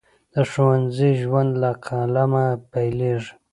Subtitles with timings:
[0.33, 3.31] د ښوونځي ژوند له قلمه پیلیږي.